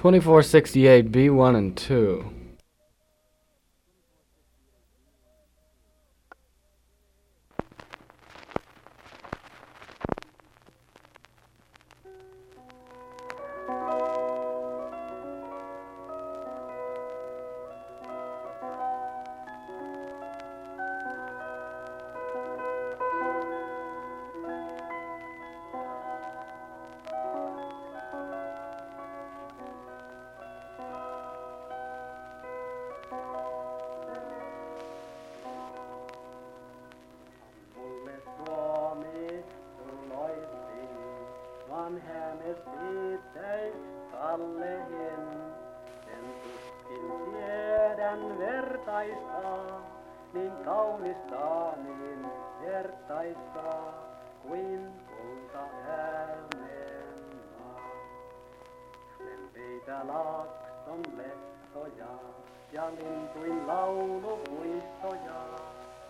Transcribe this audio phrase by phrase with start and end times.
[0.00, 2.39] 2468 B1 and 2.
[42.54, 43.74] pitäis
[44.12, 45.26] Kallehin.
[46.04, 49.80] Sen tuskin tiedän vertaista,
[50.32, 52.26] niin kaunista, niin
[52.66, 53.74] vertaista
[54.42, 57.80] kuin kulta Hämeenmaa.
[59.18, 62.06] Lempeitä laakson lehtoja
[62.72, 65.40] ja lintuin laulupuistoja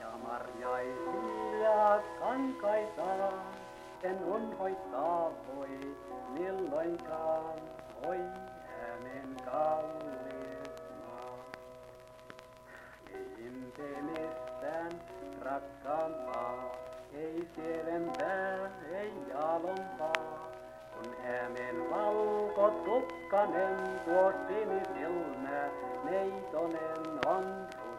[0.00, 3.32] ja marjaisia kankaita.
[4.02, 5.96] En unhoittaa voi
[6.28, 7.58] milloinkaan,
[8.06, 8.18] oi
[8.80, 11.44] hänen kallis maa.
[13.14, 14.92] Ei intimissään
[15.40, 16.72] rakkaampaa,
[17.14, 20.50] ei sievempää, ei jalompaa.
[20.94, 25.68] Kun äänen valko tukkanen, tuo sinisilmä,
[26.04, 27.89] neitonen on rusopossinen.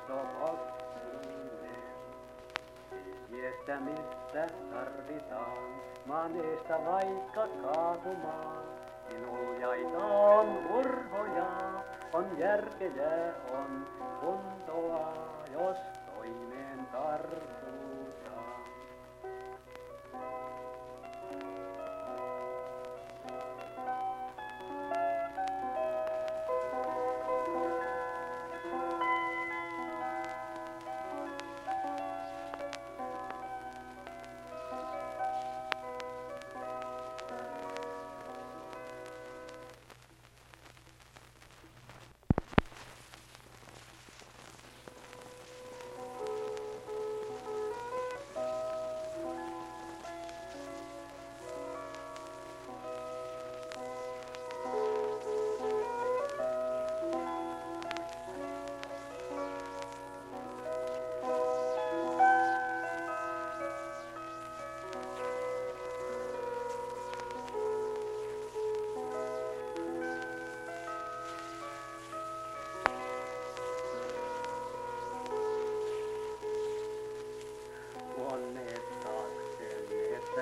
[3.80, 5.68] Missä tarvitaan,
[6.06, 8.62] maaneesta vaikka kaatumaan.
[9.32, 11.48] Uljaita on urhoja,
[12.14, 13.88] on järkeä, on
[14.20, 15.14] kuntoa,
[15.54, 15.78] jos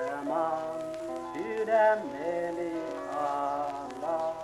[0.00, 0.80] Onnetakseni maan
[1.34, 2.72] sydämeni
[3.16, 4.34] alla,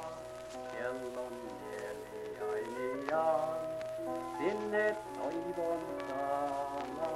[0.73, 3.59] kellon mieli ainiaan,
[4.39, 7.11] sinne toivon saana.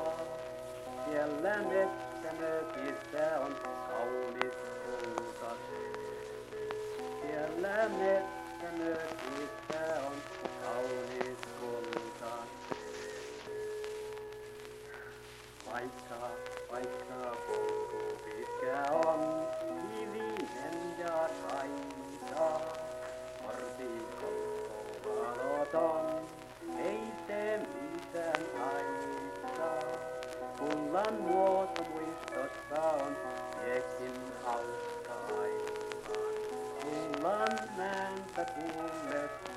[1.05, 3.53] Siellä metsämökissä on
[3.91, 5.95] kaunis kultaseen.
[7.23, 9.01] Siellä metsämökissä
[10.07, 10.17] on
[10.63, 12.41] kaunis kultaseen.
[15.73, 16.50] Vaikka
[31.01, 33.17] Kullan muoto muistossa on,
[33.65, 34.13] sekin
[34.45, 36.35] hauska aikaan.
[36.83, 39.50] Kullan ääntä kuunnella.